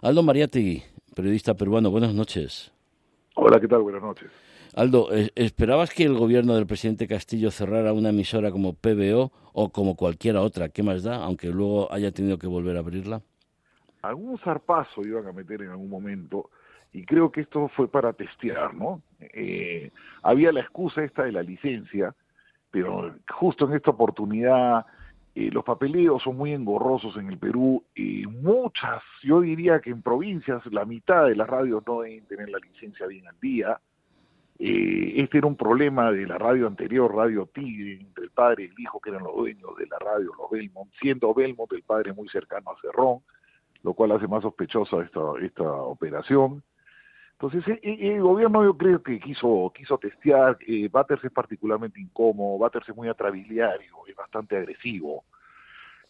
Aldo 0.00 0.22
Mariategui, 0.22 0.84
periodista 1.16 1.54
peruano, 1.54 1.90
buenas 1.90 2.14
noches. 2.14 2.72
Hola, 3.34 3.58
¿qué 3.58 3.66
tal? 3.66 3.82
Buenas 3.82 4.00
noches. 4.00 4.30
Aldo, 4.76 5.08
¿esperabas 5.34 5.92
que 5.92 6.04
el 6.04 6.16
gobierno 6.16 6.54
del 6.54 6.68
presidente 6.68 7.08
Castillo 7.08 7.50
cerrara 7.50 7.92
una 7.92 8.10
emisora 8.10 8.52
como 8.52 8.74
PBO 8.74 9.32
o 9.52 9.70
como 9.70 9.96
cualquiera 9.96 10.40
otra? 10.42 10.68
¿Qué 10.68 10.84
más 10.84 11.02
da? 11.02 11.16
Aunque 11.16 11.48
luego 11.48 11.92
haya 11.92 12.12
tenido 12.12 12.38
que 12.38 12.46
volver 12.46 12.76
a 12.76 12.80
abrirla. 12.80 13.22
Algún 14.02 14.38
zarpazo 14.38 15.02
iban 15.02 15.26
a 15.26 15.32
meter 15.32 15.62
en 15.62 15.70
algún 15.70 15.90
momento 15.90 16.50
y 16.92 17.04
creo 17.04 17.32
que 17.32 17.40
esto 17.40 17.68
fue 17.74 17.90
para 17.90 18.12
testear, 18.12 18.74
¿no? 18.74 19.02
Eh, 19.18 19.90
había 20.22 20.52
la 20.52 20.60
excusa 20.60 21.02
esta 21.02 21.24
de 21.24 21.32
la 21.32 21.42
licencia, 21.42 22.14
pero 22.70 23.16
justo 23.34 23.66
en 23.66 23.74
esta 23.74 23.90
oportunidad 23.90 24.86
eh, 25.40 25.50
los 25.52 25.62
papeleos 25.62 26.20
son 26.20 26.36
muy 26.36 26.52
engorrosos 26.52 27.16
en 27.16 27.28
el 27.28 27.38
Perú 27.38 27.84
y 27.94 28.26
muchas, 28.26 29.00
yo 29.22 29.40
diría 29.40 29.78
que 29.78 29.90
en 29.90 30.02
provincias 30.02 30.66
la 30.66 30.84
mitad 30.84 31.26
de 31.26 31.36
las 31.36 31.48
radios 31.48 31.84
no 31.86 32.00
deben 32.00 32.26
tener 32.26 32.48
la 32.48 32.58
licencia 32.58 33.06
bien 33.06 33.24
al 33.28 33.38
día. 33.38 33.80
Eh, 34.58 35.12
este 35.18 35.38
era 35.38 35.46
un 35.46 35.54
problema 35.54 36.10
de 36.10 36.26
la 36.26 36.38
radio 36.38 36.66
anterior, 36.66 37.14
Radio 37.14 37.46
Tigre, 37.54 38.00
entre 38.00 38.24
el 38.24 38.30
padre 38.30 38.64
y 38.64 38.66
el 38.66 38.80
hijo 38.80 38.98
que 38.98 39.10
eran 39.10 39.22
los 39.22 39.36
dueños 39.36 39.76
de 39.78 39.86
la 39.86 40.00
radio, 40.00 40.32
los 40.36 40.50
Belmont, 40.50 40.90
siendo 41.00 41.32
Belmont 41.32 41.72
el 41.72 41.84
padre 41.84 42.12
muy 42.12 42.28
cercano 42.30 42.72
a 42.72 42.80
Cerrón, 42.80 43.20
lo 43.84 43.94
cual 43.94 44.10
hace 44.10 44.26
más 44.26 44.42
sospechosa 44.42 45.04
esta, 45.04 45.20
esta 45.40 45.70
operación. 45.70 46.64
Entonces, 47.40 47.68
eh, 47.68 47.80
eh, 47.84 48.14
el, 48.16 48.22
gobierno 48.22 48.64
yo 48.64 48.76
creo 48.76 49.00
que 49.00 49.20
quiso 49.20 49.72
quiso 49.72 49.96
testear, 49.96 50.58
eh, 50.66 50.90
es 50.90 51.32
particularmente 51.32 52.00
incómodo, 52.00 52.58
Batters 52.58 52.88
es 52.88 52.96
muy 52.96 53.08
atrabiliario, 53.08 53.94
es 54.08 54.16
bastante 54.16 54.56
agresivo. 54.56 55.24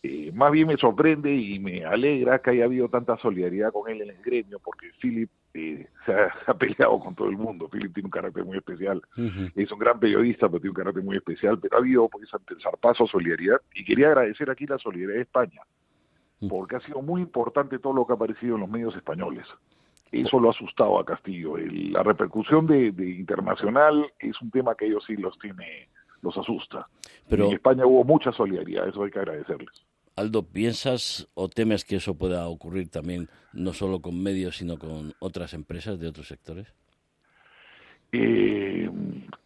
Eh, 0.02 0.30
más 0.32 0.52
bien 0.52 0.68
me 0.68 0.76
sorprende 0.76 1.34
y 1.34 1.58
me 1.58 1.84
alegra 1.84 2.38
que 2.38 2.50
haya 2.50 2.64
habido 2.64 2.88
tanta 2.88 3.18
solidaridad 3.18 3.72
con 3.72 3.90
él 3.90 4.00
en 4.00 4.10
el 4.10 4.22
gremio, 4.22 4.58
porque 4.58 4.90
Philip 5.00 5.28
se 5.52 6.14
ha, 6.46 6.54
peleado 6.54 6.98
con 6.98 7.14
todo 7.14 7.28
el 7.28 7.36
mundo. 7.36 7.68
Philip 7.68 7.92
tiene 7.92 8.06
un 8.06 8.10
carácter 8.10 8.44
muy 8.44 8.56
especial. 8.56 9.02
Es 9.54 9.70
un 9.70 9.78
gran 9.78 10.00
periodista, 10.00 10.48
pero 10.48 10.60
tiene 10.60 10.70
un 10.70 10.76
carácter 10.76 11.02
muy 11.02 11.16
especial. 11.16 11.58
Pero 11.58 11.76
ha 11.76 11.80
habido, 11.80 12.08
pues, 12.08 12.32
ante 12.32 12.54
el 12.54 12.62
zarpazo, 12.62 13.06
solidaridad. 13.06 13.60
Y 13.74 13.84
quería 13.84 14.06
agradecer 14.08 14.48
aquí 14.50 14.66
la 14.66 14.78
solidaridad 14.78 15.16
de 15.16 15.22
España, 15.22 15.60
porque 16.48 16.76
ha 16.76 16.80
sido 16.80 17.02
muy 17.02 17.20
importante 17.20 17.80
todo 17.80 17.92
lo 17.92 18.06
que 18.06 18.12
ha 18.12 18.16
aparecido 18.16 18.54
en 18.54 18.60
los 18.60 18.70
medios 18.70 18.94
españoles. 18.94 19.46
Eso 20.12 20.40
lo 20.40 20.48
ha 20.48 20.50
asustado 20.52 20.98
a 20.98 21.04
Castillo. 21.04 21.56
la 21.56 22.02
repercusión 22.02 22.66
de, 22.66 22.88
internacional 22.88 24.10
es 24.18 24.40
un 24.40 24.50
tema 24.50 24.74
que 24.74 24.86
ellos 24.86 25.04
sí 25.06 25.16
los 25.16 25.38
tiene, 25.38 25.88
los 26.22 26.36
asusta. 26.36 26.88
Pero, 27.28 27.46
en 27.46 27.54
España 27.54 27.86
hubo 27.86 28.04
mucha 28.04 28.32
solidaridad, 28.32 28.88
eso 28.88 29.02
hay 29.02 29.10
que 29.10 29.18
agradecerles. 29.18 29.84
Aldo, 30.16 30.42
¿piensas 30.42 31.28
o 31.34 31.48
temes 31.48 31.84
que 31.84 31.96
eso 31.96 32.14
pueda 32.14 32.48
ocurrir 32.48 32.88
también 32.90 33.28
no 33.52 33.72
solo 33.72 34.00
con 34.00 34.20
medios, 34.20 34.56
sino 34.56 34.76
con 34.78 35.14
otras 35.20 35.54
empresas 35.54 36.00
de 36.00 36.08
otros 36.08 36.26
sectores? 36.26 36.74
Eh, 38.10 38.90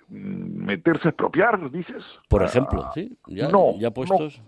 meterse 0.09 1.09
a 1.09 1.11
expropiar, 1.11 1.71
dices. 1.71 2.03
Por 2.29 2.43
ejemplo, 2.43 2.85
ah, 2.85 2.93
sí, 2.95 3.13
ya, 3.27 3.49
no, 3.49 3.79
ya 3.79 3.91
puestos. 3.91 4.41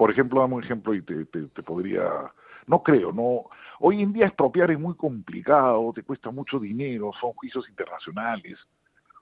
Por 0.00 0.10
ejemplo, 0.10 0.40
dame 0.40 0.54
un 0.54 0.64
ejemplo 0.64 0.94
y 0.94 1.02
te, 1.02 1.26
te 1.26 1.62
podría 1.62 2.32
no 2.66 2.82
creo, 2.82 3.12
no. 3.12 3.50
Hoy 3.80 4.00
en 4.00 4.14
día 4.14 4.24
expropiar 4.24 4.70
es 4.70 4.80
muy 4.80 4.94
complicado, 4.94 5.92
te 5.94 6.02
cuesta 6.02 6.30
mucho 6.30 6.58
dinero, 6.58 7.10
son 7.20 7.34
juicios 7.34 7.68
internacionales. 7.68 8.58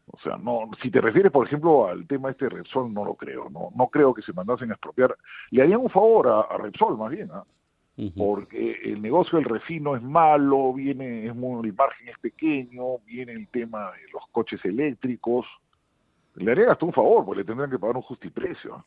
O 0.06 0.18
sea, 0.20 0.36
no, 0.36 0.70
si 0.80 0.88
te 0.88 1.00
refieres, 1.00 1.32
por 1.32 1.48
ejemplo, 1.48 1.88
al 1.88 2.06
tema 2.06 2.30
este 2.30 2.44
de 2.44 2.50
Repsol, 2.50 2.94
no 2.94 3.04
lo 3.04 3.14
creo, 3.14 3.50
no, 3.50 3.70
no 3.74 3.88
creo 3.88 4.14
que 4.14 4.22
se 4.22 4.32
mandasen 4.32 4.70
a 4.70 4.74
expropiar. 4.74 5.16
Le 5.50 5.62
harían 5.62 5.80
un 5.80 5.90
favor 5.90 6.28
a, 6.28 6.56
Repsol, 6.58 6.96
más 6.96 7.10
bien, 7.10 7.28
¿ah? 7.32 7.42
porque 8.16 8.80
el 8.84 9.02
negocio 9.02 9.36
del 9.36 9.48
refino 9.48 9.96
es 9.96 10.02
malo, 10.02 10.72
viene, 10.74 11.26
es 11.26 11.34
muy, 11.34 11.68
el 11.68 11.74
margen 11.74 12.08
es 12.08 12.18
pequeño, 12.20 12.98
viene 13.04 13.32
el 13.32 13.48
tema 13.48 13.90
de 13.90 14.12
los 14.12 14.22
coches 14.30 14.64
eléctricos. 14.64 15.44
Le 16.36 16.52
harían 16.52 16.68
hasta 16.68 16.86
un 16.86 16.92
favor, 16.92 17.24
porque 17.24 17.40
le 17.40 17.44
tendrían 17.44 17.68
que 17.68 17.80
pagar 17.80 17.96
un 17.96 18.02
justiprecio. 18.02 18.84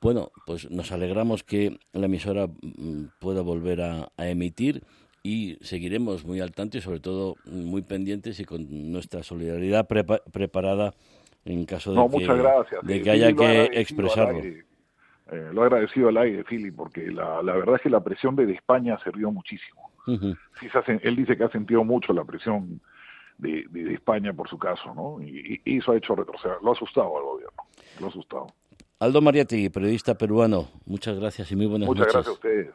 Bueno, 0.00 0.30
pues 0.46 0.70
nos 0.70 0.92
alegramos 0.92 1.44
que 1.44 1.78
la 1.92 2.06
emisora 2.06 2.46
mm, 2.46 3.06
pueda 3.18 3.42
volver 3.42 3.80
a, 3.80 4.08
emitir 4.18 4.82
y 5.22 5.56
seguiremos 5.62 6.24
muy 6.24 6.40
al 6.40 6.52
tanto 6.52 6.76
y 6.76 6.80
sobre 6.80 7.00
todo 7.00 7.36
muy 7.46 7.82
pendientes 7.82 8.38
y 8.40 8.44
con 8.44 8.92
nuestra 8.92 9.22
solidaridad 9.22 9.86
preparada 9.86 10.92
en 11.44 11.64
caso 11.64 11.94
de, 11.94 13.02
que, 13.02 13.10
haya 13.10 13.32
que 13.32 13.70
expresarlo. 13.72 14.40
Eh, 14.40 15.50
lo 15.52 15.62
he 15.62 15.66
agradecido 15.66 16.08
al 16.08 16.18
aire, 16.18 16.44
Philip, 16.44 16.74
porque 16.76 17.10
la, 17.10 17.40
verdad 17.40 17.76
es 17.76 17.82
que 17.82 17.90
la 17.90 18.04
presión 18.04 18.36
de 18.36 18.52
España 18.52 18.98
sirvió 19.02 19.30
muchísimo. 19.30 19.90
él 20.06 21.16
dice 21.16 21.36
que 21.36 21.44
ha 21.44 21.50
sentido 21.50 21.82
mucho 21.82 22.12
la 22.12 22.24
presión 22.24 22.80
de, 23.38 23.66
España 23.92 24.32
por 24.32 24.48
su 24.48 24.58
caso, 24.58 24.94
¿no? 24.94 25.22
Y, 25.22 25.60
y, 25.64 25.78
eso 25.78 25.92
ha 25.92 25.96
hecho 25.96 26.14
retroceder, 26.14 26.58
lo 26.62 26.70
ha 26.70 26.74
asustado 26.74 27.16
al 27.16 27.24
gobierno, 27.24 27.62
lo 28.00 28.06
ha 28.06 28.08
asustado. 28.10 28.46
Aldo 29.00 29.20
Mariati, 29.20 29.70
periodista 29.70 30.14
peruano, 30.16 30.70
muchas 30.86 31.18
gracias 31.18 31.50
y 31.50 31.56
muy 31.56 31.66
buenas 31.66 31.88
noches. 31.88 32.06
Muchas 32.06 32.12
gracias 32.14 32.28
a 32.28 32.32
ustedes. 32.32 32.74